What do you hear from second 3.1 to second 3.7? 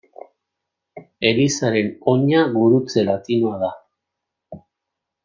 latinoa